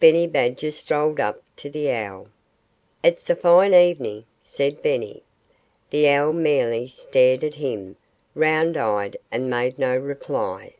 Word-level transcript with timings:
Benny 0.00 0.26
Badger 0.26 0.70
strolled 0.70 1.20
up 1.20 1.42
to 1.56 1.68
the 1.68 1.90
owl. 1.92 2.28
"It's 3.02 3.28
a 3.28 3.36
fine 3.36 3.74
evening!" 3.74 4.24
said 4.42 4.80
Benny. 4.80 5.22
The 5.90 6.08
owl 6.08 6.32
merely 6.32 6.88
stared 6.88 7.44
at 7.44 7.56
him, 7.56 7.98
round 8.34 8.78
eyed, 8.78 9.18
and 9.30 9.50
made 9.50 9.78
no 9.78 9.94
reply. 9.94 10.72